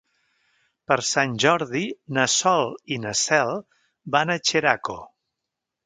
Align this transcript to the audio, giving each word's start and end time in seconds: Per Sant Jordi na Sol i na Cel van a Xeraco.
Per 0.91 0.97
Sant 1.09 1.35
Jordi 1.43 1.83
na 2.19 2.27
Sol 2.37 2.73
i 2.97 2.99
na 3.05 3.15
Cel 3.23 3.55
van 4.17 4.39
a 4.39 4.43
Xeraco. 4.51 4.99